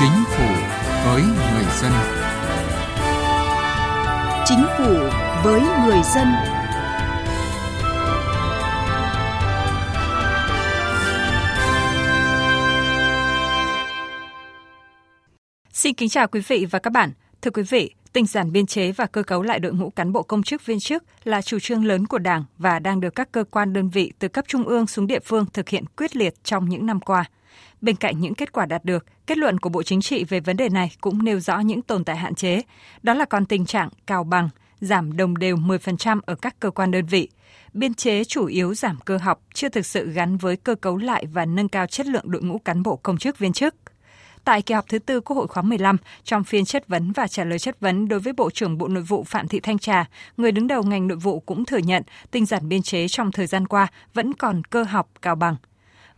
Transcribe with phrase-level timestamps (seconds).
[0.00, 0.46] Chính phủ
[1.04, 1.92] với người dân.
[4.44, 4.94] Chính phủ
[5.44, 6.28] với người dân.
[15.72, 17.10] Xin kính chào quý vị và các bạn.
[17.42, 20.22] Thưa quý vị, tinh giản biên chế và cơ cấu lại đội ngũ cán bộ
[20.22, 23.44] công chức viên chức là chủ trương lớn của Đảng và đang được các cơ
[23.50, 26.68] quan đơn vị từ cấp trung ương xuống địa phương thực hiện quyết liệt trong
[26.68, 27.24] những năm qua.
[27.80, 30.56] Bên cạnh những kết quả đạt được, kết luận của Bộ Chính trị về vấn
[30.56, 32.62] đề này cũng nêu rõ những tồn tại hạn chế,
[33.02, 34.48] đó là còn tình trạng cao bằng,
[34.80, 37.28] giảm đồng đều 10% ở các cơ quan đơn vị.
[37.72, 41.26] Biên chế chủ yếu giảm cơ học, chưa thực sự gắn với cơ cấu lại
[41.32, 43.74] và nâng cao chất lượng đội ngũ cán bộ công chức viên chức.
[44.44, 47.44] Tại kỳ họp thứ tư Quốc hội khóa 15, trong phiên chất vấn và trả
[47.44, 50.04] lời chất vấn đối với Bộ trưởng Bộ Nội vụ Phạm Thị Thanh Trà,
[50.36, 53.46] người đứng đầu ngành nội vụ cũng thừa nhận tinh giản biên chế trong thời
[53.46, 55.56] gian qua vẫn còn cơ học cao bằng.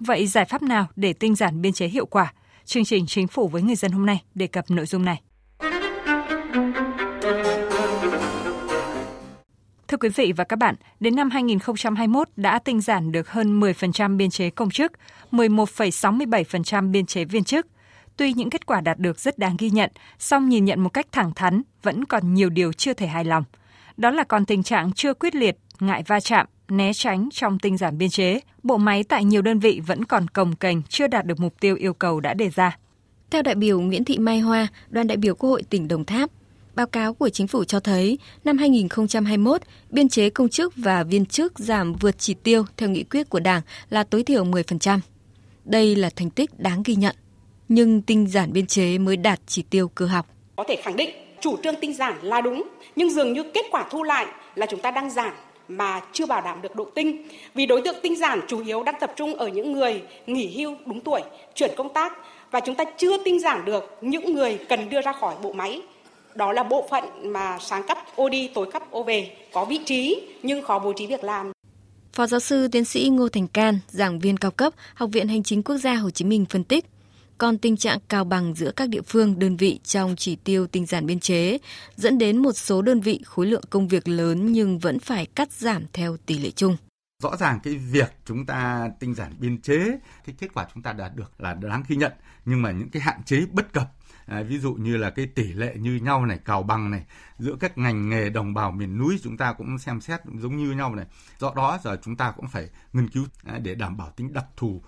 [0.00, 2.32] Vậy giải pháp nào để tinh giản biên chế hiệu quả?
[2.64, 5.20] Chương trình Chính phủ với người dân hôm nay đề cập nội dung này.
[9.88, 14.16] Thưa quý vị và các bạn, đến năm 2021 đã tinh giản được hơn 10%
[14.16, 14.92] biên chế công chức,
[15.32, 17.66] 11,67% biên chế viên chức.
[18.16, 21.06] Tuy những kết quả đạt được rất đáng ghi nhận, song nhìn nhận một cách
[21.12, 23.44] thẳng thắn vẫn còn nhiều điều chưa thể hài lòng.
[23.96, 27.76] Đó là còn tình trạng chưa quyết liệt, ngại va chạm, né tránh trong tinh
[27.76, 31.26] giản biên chế, bộ máy tại nhiều đơn vị vẫn còn cồng kềnh, chưa đạt
[31.26, 32.78] được mục tiêu yêu cầu đã đề ra.
[33.30, 36.30] Theo đại biểu Nguyễn Thị Mai Hoa, đoàn đại biểu Quốc hội tỉnh Đồng Tháp,
[36.74, 41.26] báo cáo của chính phủ cho thấy năm 2021, biên chế công chức và viên
[41.26, 44.98] chức giảm vượt chỉ tiêu theo nghị quyết của Đảng là tối thiểu 10%.
[45.64, 47.16] Đây là thành tích đáng ghi nhận,
[47.68, 50.26] nhưng tinh giản biên chế mới đạt chỉ tiêu cơ học.
[50.56, 51.10] Có thể khẳng định
[51.40, 54.80] chủ trương tinh giản là đúng, nhưng dường như kết quả thu lại là chúng
[54.80, 55.32] ta đang giảm
[55.70, 57.28] mà chưa bảo đảm được độ tinh.
[57.54, 60.76] Vì đối tượng tinh giản chủ yếu đang tập trung ở những người nghỉ hưu
[60.86, 61.20] đúng tuổi,
[61.54, 62.12] chuyển công tác
[62.50, 65.82] và chúng ta chưa tinh giản được những người cần đưa ra khỏi bộ máy.
[66.34, 69.80] Đó là bộ phận mà sáng cấp ô đi tối cấp ô về có vị
[69.84, 71.52] trí nhưng khó bố trí việc làm.
[72.12, 75.42] Phó giáo sư tiến sĩ Ngô Thành Can, giảng viên cao cấp, Học viện Hành
[75.42, 76.84] chính Quốc gia Hồ Chí Minh phân tích,
[77.40, 80.86] còn tình trạng cao bằng giữa các địa phương, đơn vị trong chỉ tiêu tinh
[80.86, 81.58] giản biên chế
[81.96, 85.52] dẫn đến một số đơn vị khối lượng công việc lớn nhưng vẫn phải cắt
[85.52, 86.76] giảm theo tỷ lệ chung.
[87.22, 89.78] Rõ ràng cái việc chúng ta tinh giản biên chế,
[90.26, 92.12] cái kết quả chúng ta đạt được là đáng ghi nhận,
[92.44, 93.92] nhưng mà những cái hạn chế bất cập
[94.30, 97.04] À, ví dụ như là cái tỷ lệ như nhau này, cào bằng này,
[97.38, 100.72] giữa các ngành nghề đồng bào miền núi chúng ta cũng xem xét giống như
[100.72, 101.06] nhau này.
[101.38, 104.44] Do đó giờ chúng ta cũng phải nghiên cứu à, để đảm bảo tính đặc
[104.56, 104.82] thù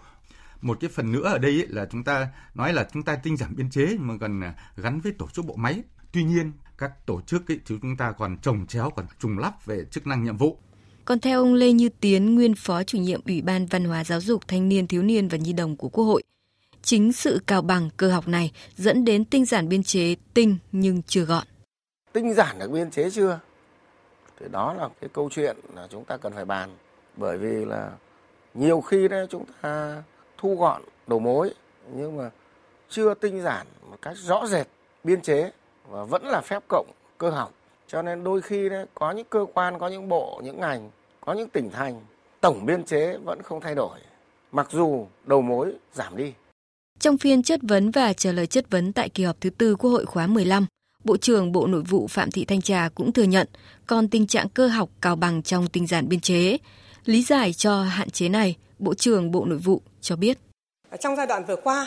[0.63, 3.37] một cái phần nữa ở đây ấy là chúng ta nói là chúng ta tinh
[3.37, 7.07] giảm biên chế mà còn à, gắn với tổ chức bộ máy tuy nhiên các
[7.07, 10.25] tổ chức ấy thì chúng ta còn trồng chéo còn trùng lắp về chức năng
[10.25, 10.59] nhiệm vụ
[11.05, 14.21] còn theo ông Lê Như Tiến, nguyên phó chủ nhiệm Ủy ban Văn hóa Giáo
[14.21, 16.23] dục Thanh niên Thiếu niên và Nhi đồng của Quốc hội,
[16.83, 21.03] chính sự cao bằng cơ học này dẫn đến tinh giản biên chế tinh nhưng
[21.03, 21.47] chưa gọn.
[22.13, 23.41] Tinh giản được biên chế chưa?
[24.41, 26.77] Thì đó là cái câu chuyện là chúng ta cần phải bàn.
[27.17, 27.91] Bởi vì là
[28.55, 30.03] nhiều khi đấy chúng ta
[30.43, 31.55] thu gọn đầu mối
[31.97, 32.31] nhưng mà
[32.89, 34.67] chưa tinh giản một cách rõ rệt
[35.05, 35.51] biên chế
[35.89, 37.53] và vẫn là phép cộng cơ học.
[37.87, 41.33] Cho nên đôi khi đấy có những cơ quan có những bộ những ngành có
[41.33, 42.01] những tỉnh thành
[42.41, 43.99] tổng biên chế vẫn không thay đổi.
[44.53, 46.33] Mặc dù đầu mối giảm đi.
[47.01, 49.91] Trong phiên chất vấn và trả lời chất vấn tại kỳ họp thứ tư Quốc
[49.91, 50.67] hội khóa 15,
[51.05, 53.49] Bộ trưởng Bộ Nội vụ Phạm Thị Thanh Trà cũng thừa nhận
[53.87, 56.59] còn tình trạng cơ học cao bằng trong tinh giản biên chế.
[57.05, 60.39] Lý giải cho hạn chế này, Bộ trưởng Bộ Nội vụ cho biết.
[61.01, 61.87] Trong giai đoạn vừa qua,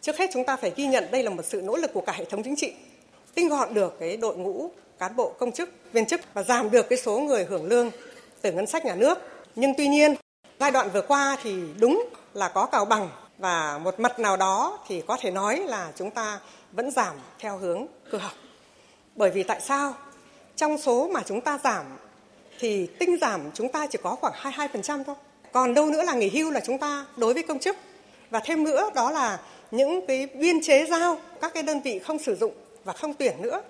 [0.00, 2.12] trước hết chúng ta phải ghi nhận đây là một sự nỗ lực của cả
[2.12, 2.72] hệ thống chính trị,
[3.34, 6.88] tinh gọn được cái đội ngũ cán bộ công chức, viên chức và giảm được
[6.88, 7.90] cái số người hưởng lương
[8.42, 9.18] từ ngân sách nhà nước.
[9.56, 10.14] Nhưng tuy nhiên,
[10.60, 13.08] giai đoạn vừa qua thì đúng là có cào bằng
[13.38, 16.40] và một mặt nào đó thì có thể nói là chúng ta
[16.72, 18.32] vẫn giảm theo hướng cơ học.
[19.16, 19.94] Bởi vì tại sao?
[20.56, 21.84] Trong số mà chúng ta giảm
[22.58, 25.16] thì tinh giảm chúng ta chỉ có khoảng 22% thôi.
[25.52, 27.76] Còn đâu nữa là nghỉ hưu là chúng ta đối với công chức.
[28.30, 32.18] Và thêm nữa, đó là những cái biên chế giao các cái đơn vị không
[32.18, 32.52] sử dụng
[32.84, 33.62] và không tuyển nữa.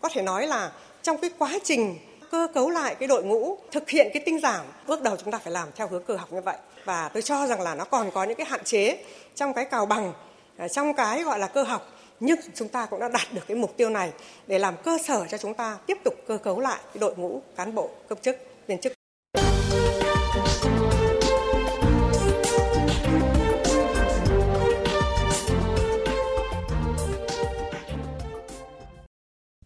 [0.00, 0.72] Có thể nói là
[1.02, 1.98] trong cái quá trình
[2.30, 5.38] cơ cấu lại cái đội ngũ, thực hiện cái tinh giảm bước đầu chúng ta
[5.38, 8.10] phải làm theo hướng cơ học như vậy và tôi cho rằng là nó còn
[8.10, 9.04] có những cái hạn chế
[9.34, 10.12] trong cái cào bằng
[10.56, 11.88] à, trong cái gọi là cơ học
[12.20, 14.12] nhưng chúng ta cũng đã đạt được cái mục tiêu này
[14.46, 17.42] để làm cơ sở cho chúng ta tiếp tục cơ cấu lại cái đội ngũ
[17.56, 18.92] cán bộ, công chức, viên chức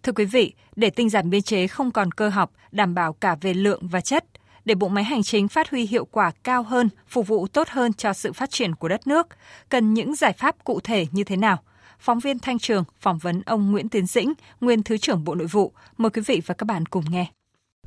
[0.09, 3.37] Thưa quý vị, để tinh giản biên chế không còn cơ học, đảm bảo cả
[3.41, 4.25] về lượng và chất,
[4.65, 7.93] để bộ máy hành chính phát huy hiệu quả cao hơn, phục vụ tốt hơn
[7.93, 9.27] cho sự phát triển của đất nước,
[9.69, 11.59] cần những giải pháp cụ thể như thế nào?
[11.99, 15.47] phóng viên Thanh Trường phỏng vấn ông Nguyễn Tiến Dĩnh, nguyên Thứ trưởng Bộ Nội
[15.47, 15.73] vụ.
[15.99, 17.31] Mời quý vị và các bạn cùng nghe.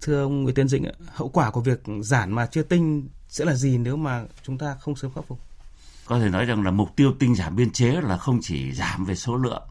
[0.01, 3.53] Thưa ông Nguyễn Tiến Dĩnh, hậu quả của việc giảm mà chưa tinh sẽ là
[3.56, 5.39] gì nếu mà chúng ta không sớm khắc phục?
[6.06, 9.06] Có thể nói rằng là mục tiêu tinh giản biên chế là không chỉ giảm
[9.06, 9.63] về số lượng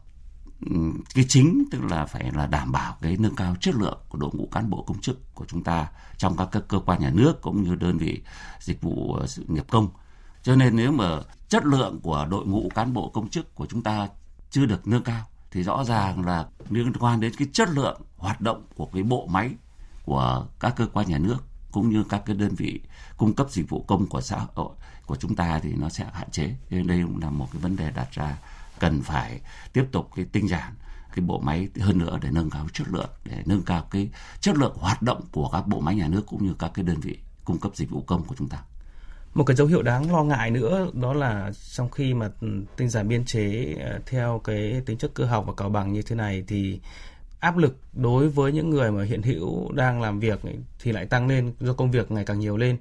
[1.13, 4.29] cái chính tức là phải là đảm bảo cái nâng cao chất lượng của đội
[4.33, 5.87] ngũ cán bộ công chức của chúng ta
[6.17, 8.21] trong các cơ quan nhà nước cũng như đơn vị
[8.59, 9.89] dịch vụ ờ, sự nghiệp công.
[10.43, 11.19] Cho nên nếu mà
[11.49, 14.07] chất lượng của đội ngũ cán bộ công chức của chúng ta
[14.49, 18.41] chưa được nâng cao thì rõ ràng là liên quan đến cái chất lượng hoạt
[18.41, 19.49] động của cái bộ máy
[20.05, 21.37] của các cơ quan nhà nước
[21.71, 22.81] cũng như các cái đơn vị
[23.17, 24.69] cung cấp dịch vụ công của xã hội
[25.05, 26.55] của chúng ta thì nó sẽ hạn chế.
[26.69, 28.37] Nên đây cũng là một cái vấn đề đặt ra
[28.81, 29.41] cần phải
[29.73, 30.73] tiếp tục cái tinh giản,
[31.15, 34.57] cái bộ máy hơn nữa để nâng cao chất lượng, để nâng cao cái chất
[34.57, 37.17] lượng hoạt động của các bộ máy nhà nước cũng như các cái đơn vị
[37.45, 38.57] cung cấp dịch vụ công của chúng ta.
[39.33, 42.29] Một cái dấu hiệu đáng lo ngại nữa đó là trong khi mà
[42.77, 46.01] tinh giản biên chế ờ, theo cái tính chất cơ học và cào bằng như
[46.01, 46.79] thế này thì
[47.39, 50.39] áp lực đối với những người mà hiện hữu đang làm việc
[50.79, 52.77] thì lại tăng lên do công việc ngày càng nhiều lên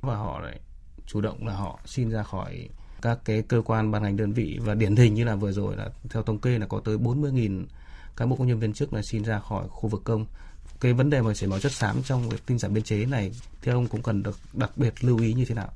[0.00, 0.60] và họ lại
[1.06, 2.68] chủ động là họ xin ra khỏi
[3.02, 5.76] các cái cơ quan ban ngành đơn vị và điển hình như là vừa rồi
[5.76, 7.64] là theo thống kê là có tới 40.000
[8.16, 10.26] cán bộ công nhân viên chức là xin ra khỏi khu vực công.
[10.80, 13.32] Cái vấn đề mà chảy máu chất xám trong việc tinh giản biên chế này
[13.62, 15.68] theo ông cũng cần được đặc biệt lưu ý như thế nào?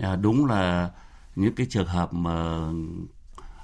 [0.00, 0.90] À, đúng là
[1.36, 2.68] những cái trường hợp mà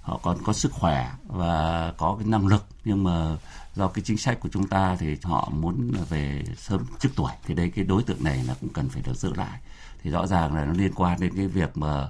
[0.02, 3.36] họ còn có sức khỏe và có cái năng lực nhưng mà
[3.74, 7.32] do cái chính sách của chúng ta thì họ muốn về sớm trước tuổi.
[7.46, 9.60] Thì đây cái đối tượng này là cũng cần phải được giữ lại.
[10.02, 12.08] Thì rõ ràng là nó liên quan đến cái việc mà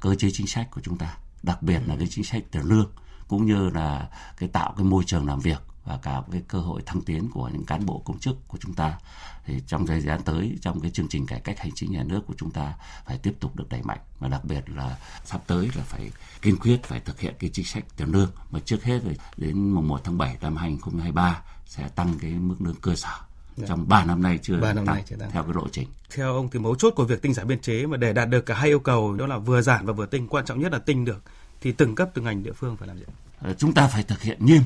[0.00, 2.90] cơ chế chính sách của chúng ta, đặc biệt là cái chính sách tiền lương,
[3.28, 6.82] cũng như là cái tạo cái môi trường làm việc và cả cái cơ hội
[6.86, 8.98] thăng tiến của những cán bộ công chức của chúng ta.
[9.44, 12.20] Thì trong thời gian tới, trong cái chương trình cải cách hành chính nhà nước
[12.26, 12.74] của chúng ta
[13.06, 16.10] phải tiếp tục được đẩy mạnh và đặc biệt là sắp tới là phải
[16.42, 18.30] kiên quyết phải thực hiện cái chính sách tiền lương.
[18.50, 19.00] Mà trước hết
[19.36, 23.18] đến mùng 1 tháng 7 năm 2023 sẽ tăng cái mức lương cơ sở.
[23.56, 23.66] Dạ.
[23.68, 25.30] trong 3 năm nay chưa 3 năm tăng, nay chưa tăng.
[25.30, 25.88] theo cái lộ trình.
[26.14, 28.46] Theo ông thì mấu chốt của việc tinh giản biên chế mà để đạt được
[28.46, 30.78] cả hai yêu cầu đó là vừa giảm và vừa tinh, quan trọng nhất là
[30.78, 31.22] tinh được
[31.60, 33.04] thì từng cấp từng ngành địa phương phải làm gì?
[33.40, 34.62] Ờ, chúng ta phải thực hiện nghiêm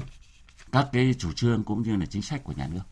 [0.73, 2.83] các cái chủ trương cũng như là chính sách của nhà nước.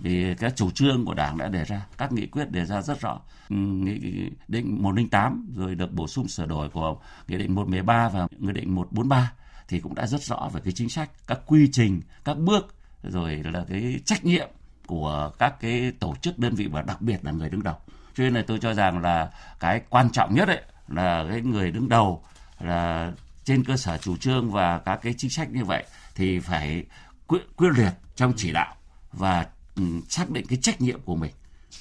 [0.00, 3.00] Vì các chủ trương của Đảng đã đề ra, các nghị quyết đề ra rất
[3.00, 3.20] rõ.
[3.48, 6.96] Ừ, nghị định 108 rồi được bổ sung sửa đổi của
[7.28, 9.32] nghị định 113 và nghị định 143
[9.68, 13.42] thì cũng đã rất rõ về cái chính sách, các quy trình, các bước rồi
[13.52, 14.48] là cái trách nhiệm
[14.88, 17.76] của các cái tổ chức đơn vị và đặc biệt là người đứng đầu.
[18.14, 19.30] Cho nên là tôi cho rằng là
[19.60, 22.22] cái quan trọng nhất ấy là cái người đứng đầu
[22.60, 23.12] là
[23.44, 26.84] trên cơ sở chủ trương và các cái chính sách như vậy thì phải
[27.26, 28.74] quyết, quyết liệt trong chỉ đạo
[29.12, 29.46] và
[29.76, 31.32] ừ, xác định cái trách nhiệm của mình.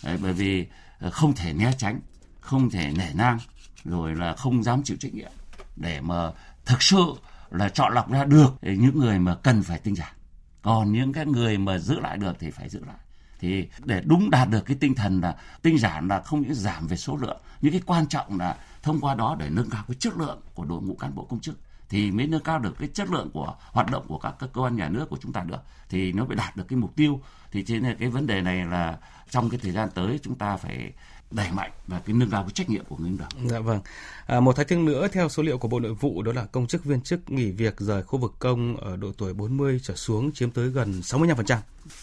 [0.04, 0.66] Đấy, bởi vì
[1.00, 2.00] ờ, không thể né tránh
[2.40, 3.40] không thể nể nang
[3.86, 5.32] rồi là không dám chịu trách nhiệm
[5.76, 6.32] để mà
[6.66, 7.04] thực sự
[7.52, 10.14] là chọn lọc ra được những người mà cần phải tinh giản
[10.62, 12.98] còn những cái người mà giữ lại được thì phải giữ lại.
[13.40, 16.88] Thì để đúng đạt được cái tinh thần là tinh giản là không những giảm
[16.88, 19.96] về số lượng những cái quan trọng là thông qua đó để nâng cao cái
[20.00, 21.60] chất lượng của đội ngũ cán bộ công chức
[21.90, 24.76] thì mới nâng cao được cái chất lượng của hoạt động của các cơ quan
[24.76, 25.64] nhà nước của chúng ta được.
[25.90, 27.22] Thì nó mới đạt được cái mục tiêu.
[27.52, 28.98] Thì trên cái vấn đề này là
[29.30, 30.94] trong cái thời gian tới chúng ta phải
[31.32, 33.30] đẩy mạnh và cái nâng cao cái trách nhiệm của người đứng đầu.
[33.46, 33.80] Dạ vâng.
[34.26, 36.68] À, một thách thức nữa theo số liệu của Bộ Nội vụ đó là công
[36.68, 40.32] chức viên chức nghỉ việc rời khu vực công ở độ tuổi 40 trở xuống
[40.32, 41.58] chiếm tới gần 65%.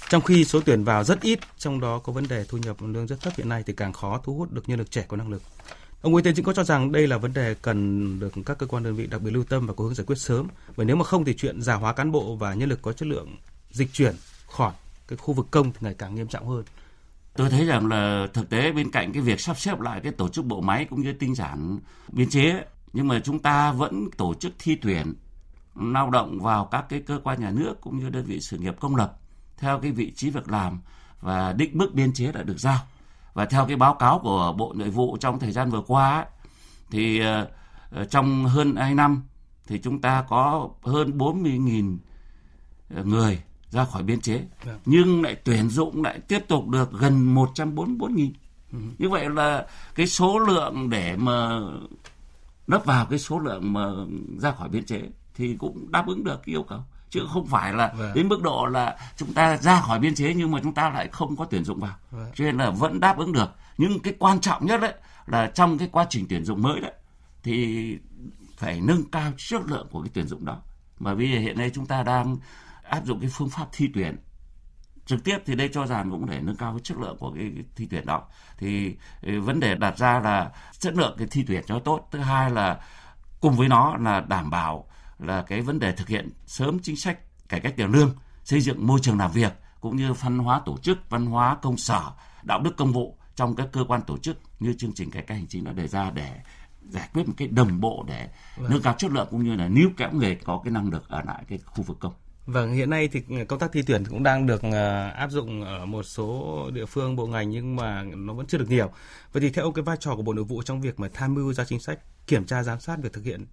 [0.08, 3.06] Trong khi số tuyển vào rất ít, trong đó có vấn đề thu nhập lương
[3.06, 5.30] rất thấp hiện nay thì càng khó thu hút được nhân lực trẻ có năng
[5.30, 5.42] lực.
[6.02, 8.66] Ông Nguyễn Tiến Dĩnh có cho rằng đây là vấn đề cần được các cơ
[8.66, 10.48] quan đơn vị đặc biệt lưu tâm và có hướng giải quyết sớm.
[10.76, 13.08] Bởi nếu mà không thì chuyện già hóa cán bộ và nhân lực có chất
[13.08, 13.36] lượng
[13.70, 14.14] dịch chuyển
[14.46, 14.72] khỏi
[15.08, 16.64] cái khu vực công thì ngày càng nghiêm trọng hơn.
[17.36, 20.28] Tôi thấy rằng là thực tế bên cạnh cái việc sắp xếp lại cái tổ
[20.28, 21.78] chức bộ máy cũng như tinh giản
[22.12, 25.14] biên chế, nhưng mà chúng ta vẫn tổ chức thi tuyển,
[25.74, 28.74] lao động vào các cái cơ quan nhà nước cũng như đơn vị sự nghiệp
[28.80, 29.18] công lập
[29.56, 30.80] theo cái vị trí việc làm
[31.20, 32.78] và định mức biên chế đã được giao.
[33.34, 36.26] Và theo cái báo cáo của Bộ Nội vụ trong thời gian vừa qua
[36.90, 37.48] thì ờ,
[37.90, 39.22] ờ, trong hơn 2 năm
[39.66, 41.98] thì chúng ta có hơn 40.000
[42.94, 43.42] ờ, người
[43.74, 44.78] ra khỏi biên chế vâng.
[44.84, 48.32] nhưng lại tuyển dụng lại tiếp tục được gần 144 nghìn
[48.72, 48.78] ừ.
[48.98, 51.60] như vậy là cái số lượng để mà
[52.66, 53.90] lấp vào cái số lượng mà
[54.38, 55.00] ra khỏi biên chế
[55.34, 58.14] thì cũng đáp ứng được yêu cầu chứ không phải là vâng.
[58.14, 61.08] đến mức độ là chúng ta ra khỏi biên chế nhưng mà chúng ta lại
[61.08, 62.30] không có tuyển dụng vào vâng.
[62.34, 64.94] cho nên là vẫn đáp ứng được nhưng cái quan trọng nhất đấy
[65.26, 66.92] là trong cái quá trình tuyển dụng mới đấy
[67.42, 67.98] thì
[68.56, 70.60] phải nâng cao chất lượng của cái tuyển dụng đó
[70.98, 72.36] bởi vì hiện nay chúng ta đang
[72.88, 74.16] áp dụng cái phương pháp thi tuyển
[75.06, 77.52] trực tiếp thì đây cho rằng cũng để nâng cao cái chất lượng của cái,
[77.76, 78.22] thi tuyển đó
[78.58, 82.18] thì ừ, vấn đề đặt ra là chất lượng cái thi tuyển cho tốt thứ
[82.18, 82.80] hai là
[83.40, 84.86] cùng với nó là đảm bảo
[85.18, 88.86] là cái vấn đề thực hiện sớm chính sách cải cách tiền lương, xây dựng
[88.86, 92.02] môi trường làm việc cũng như văn hóa tổ chức, văn hóa công sở,
[92.42, 95.36] đạo đức công vụ trong các cơ quan tổ chức như chương trình cải cách
[95.38, 96.40] hành chính đã đề ra để
[96.88, 98.70] giải quyết một cái đồng bộ để vâng.
[98.70, 101.22] nâng cao chất lượng cũng như là níu kéo người có cái năng lực ở
[101.22, 102.12] lại cái khu vực công.
[102.46, 105.86] Vâng, hiện nay thì công tác thi tuyển cũng đang được ờ, áp dụng ở
[105.86, 108.90] một số địa phương, bộ ngành nhưng mà nó vẫn chưa được nhiều.
[109.32, 111.34] Vậy thì theo ông cái vai trò của Bộ Nội vụ trong việc mà tham
[111.34, 113.46] mưu ra chính sách, kiểm tra giám sát việc thực hiện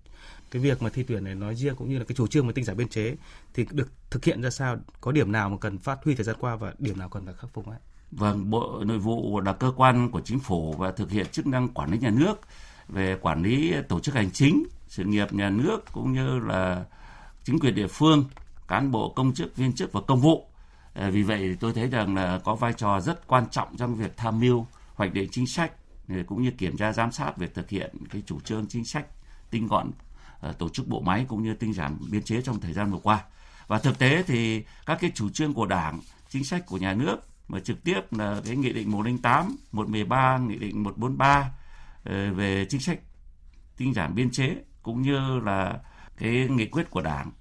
[0.51, 2.53] cái việc mà thi tuyển này nói riêng cũng như là cái chủ trương mà
[2.55, 3.15] tinh giản biên chế
[3.53, 6.35] thì được thực hiện ra sao, có điểm nào mà cần phát huy thời gian
[6.39, 7.79] qua và điểm nào cần phải khắc phục ấy?
[8.11, 11.69] Vâng, Bộ Nội vụ là cơ quan của chính phủ và thực hiện chức năng
[11.69, 12.33] quản lý nhà nước
[12.87, 16.85] về quản lý tổ chức hành chính, sự nghiệp nhà nước cũng như là
[17.43, 18.25] chính quyền địa phương,
[18.71, 20.47] cán bộ công chức, viên chức và công vụ.
[20.93, 24.17] Ờ, vì vậy tôi thấy rằng là có vai trò rất quan trọng trong việc
[24.17, 25.71] tham mưu hoạch định chính sách
[26.09, 29.05] ờ, cũng như kiểm tra giám sát việc thực hiện cái chủ trương chính sách
[29.49, 29.91] tinh gọn
[30.39, 32.99] ờ, tổ chức bộ máy cũng như tinh giản biên chế trong thời gian vừa
[33.03, 33.23] qua.
[33.67, 35.99] Và thực tế thì các cái chủ trương của Đảng,
[36.29, 40.55] chính sách của nhà nước mà trực tiếp là cái nghị định 108, 113, nghị
[40.55, 41.51] định 143
[42.35, 42.99] về chính sách
[43.77, 45.79] tinh giản biên chế cũng như là
[46.17, 47.31] cái nghị quyết của Đảng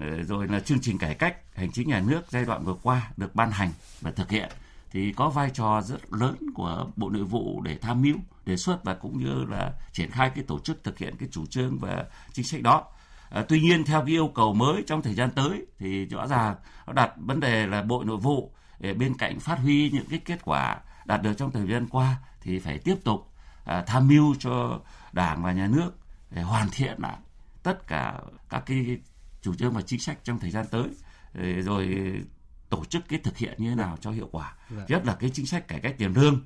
[0.00, 3.10] Ờ, rồi là chương trình cải cách hành chính nhà nước giai đoạn vừa qua
[3.16, 4.48] được ban hành và thực hiện
[4.90, 8.84] thì có vai trò rất lớn của Bộ Nội vụ để tham mưu, đề xuất
[8.84, 12.04] và cũng như là triển khai cái tổ chức thực hiện cái chủ trương và
[12.32, 12.84] chính sách đó.
[13.30, 16.54] À, tuy nhiên theo cái yêu cầu mới trong thời gian tới thì rõ ràng
[16.86, 20.18] nó đặt vấn đề là Bộ Nội vụ ờ, bên cạnh phát huy những cái
[20.24, 23.32] kết quả đạt được trong thời gian qua thì phải tiếp tục
[23.64, 24.80] à, tham mưu cho
[25.12, 25.90] đảng và nhà nước
[26.30, 27.16] để hoàn thiện lại
[27.62, 28.98] tất cả các cái
[29.44, 30.84] chủ trương và chính sách trong thời gian tới
[31.62, 32.12] rồi
[32.68, 34.84] tổ chức cái thực hiện như thế nào cho hiệu quả dạ.
[34.88, 36.40] nhất là cái chính sách cải cách tiền lương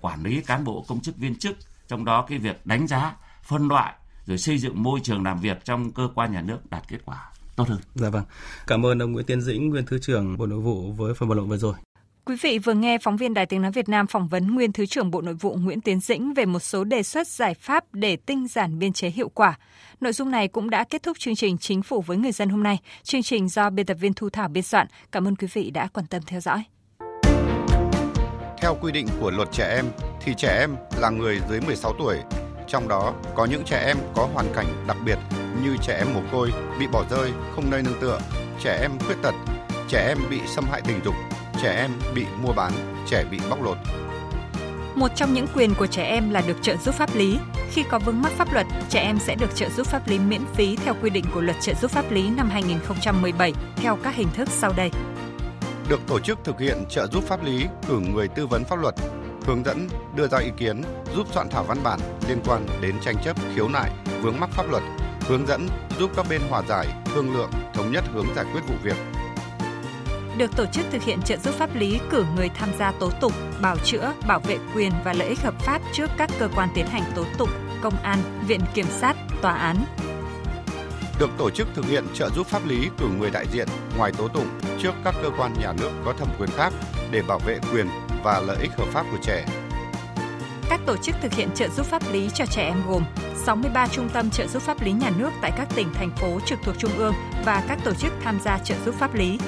[0.00, 1.56] quản lý cán bộ công chức viên chức
[1.88, 3.94] trong đó cái việc đánh giá phân loại
[4.26, 7.30] rồi xây dựng môi trường làm việc trong cơ quan nhà nước đạt kết quả
[7.56, 7.78] tốt hơn.
[7.94, 8.24] Dạ vâng.
[8.66, 11.36] Cảm ơn ông Nguyễn Tiến Dĩnh, nguyên thứ trưởng Bộ Nội vụ với phần bàn
[11.36, 11.74] luận vừa rồi.
[12.28, 14.86] Quý vị vừa nghe phóng viên Đài Tiếng Nói Việt Nam phỏng vấn nguyên Thứ
[14.86, 18.16] trưởng Bộ Nội vụ Nguyễn Tiến Dĩnh về một số đề xuất giải pháp để
[18.16, 19.58] tinh giản biên chế hiệu quả.
[20.00, 22.62] Nội dung này cũng đã kết thúc chương trình Chính phủ với người dân hôm
[22.62, 22.78] nay.
[23.02, 24.86] Chương trình do biên tập viên Thu Thảo biên soạn.
[25.12, 26.62] Cảm ơn quý vị đã quan tâm theo dõi.
[28.58, 29.84] Theo quy định của luật trẻ em,
[30.20, 32.16] thì trẻ em là người dưới 16 tuổi,
[32.66, 35.18] trong đó có những trẻ em có hoàn cảnh đặc biệt
[35.64, 38.20] như trẻ em mồ côi, bị bỏ rơi, không nơi nương tựa,
[38.64, 39.34] trẻ em khuyết tật,
[39.88, 41.14] trẻ em bị xâm hại tình dục,
[41.62, 42.72] trẻ em bị mua bán,
[43.06, 43.76] trẻ bị bóc lột.
[44.94, 47.38] Một trong những quyền của trẻ em là được trợ giúp pháp lý.
[47.70, 50.42] Khi có vướng mắc pháp luật, trẻ em sẽ được trợ giúp pháp lý miễn
[50.54, 54.28] phí theo quy định của Luật trợ giúp pháp lý năm 2017 theo các hình
[54.34, 54.90] thức sau đây.
[55.88, 58.94] Được tổ chức thực hiện trợ giúp pháp lý, cử người tư vấn pháp luật,
[59.46, 60.82] hướng dẫn, đưa ra ý kiến,
[61.14, 63.90] giúp soạn thảo văn bản liên quan đến tranh chấp, khiếu nại,
[64.22, 64.82] vướng mắc pháp luật,
[65.20, 68.74] hướng dẫn giúp các bên hòa giải, thương lượng, thống nhất hướng giải quyết vụ
[68.82, 69.17] việc.
[70.38, 73.32] Được tổ chức thực hiện trợ giúp pháp lý cử người tham gia tố tụng,
[73.62, 76.86] bảo chữa, bảo vệ quyền và lợi ích hợp pháp trước các cơ quan tiến
[76.86, 77.48] hành tố tụng,
[77.82, 79.76] công an, viện kiểm sát, tòa án.
[81.18, 83.68] Được tổ chức thực hiện trợ giúp pháp lý cử người đại diện
[83.98, 86.72] ngoài tố tụng trước các cơ quan nhà nước có thẩm quyền khác
[87.10, 87.86] để bảo vệ quyền
[88.24, 89.46] và lợi ích hợp pháp của trẻ.
[90.70, 93.04] Các tổ chức thực hiện trợ giúp pháp lý cho trẻ em gồm
[93.46, 96.58] 63 trung tâm trợ giúp pháp lý nhà nước tại các tỉnh, thành phố trực
[96.64, 97.14] thuộc Trung ương
[97.44, 99.38] và các tổ chức tham gia trợ giúp pháp lý.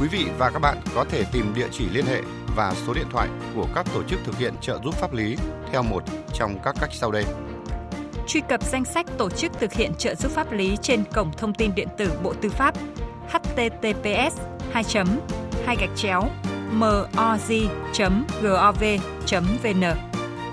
[0.00, 2.22] Quý vị và các bạn có thể tìm địa chỉ liên hệ
[2.56, 5.36] và số điện thoại của các tổ chức thực hiện trợ giúp pháp lý
[5.72, 6.02] theo một
[6.34, 7.24] trong các cách sau đây.
[8.26, 11.54] Truy cập danh sách tổ chức thực hiện trợ giúp pháp lý trên cổng thông
[11.54, 12.74] tin điện tử Bộ Tư pháp
[13.28, 14.38] https
[14.72, 14.84] 2
[15.66, 16.22] 2 gạch chéo
[16.78, 17.44] moz.gov.vn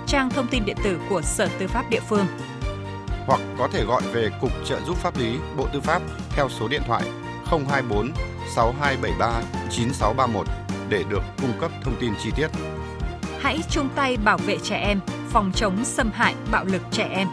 [0.06, 2.26] trang thông tin điện tử của Sở Tư pháp địa phương.
[3.26, 6.68] Hoặc có thể gọi về Cục Trợ giúp pháp lý Bộ Tư pháp theo số
[6.68, 7.02] điện thoại
[7.68, 8.12] 024
[8.54, 10.46] 6273 9631
[10.88, 12.48] để được cung cấp thông tin chi tiết.
[13.40, 17.28] Hãy chung tay bảo vệ trẻ em, phòng chống xâm hại bạo lực trẻ em.